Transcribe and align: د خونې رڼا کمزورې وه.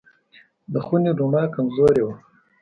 د 0.73 0.75
خونې 0.85 1.11
رڼا 1.17 1.43
کمزورې 1.55 2.01
وه. 2.05 2.15